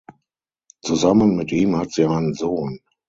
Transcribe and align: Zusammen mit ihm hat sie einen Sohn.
Zusammen 0.81 1.35
mit 1.35 1.51
ihm 1.51 1.77
hat 1.77 1.91
sie 1.91 2.05
einen 2.05 2.33
Sohn. 2.33 2.79